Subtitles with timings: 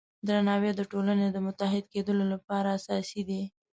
[0.27, 3.41] درناوی د ټولنې د متحد کیدو لپاره اساسي دی.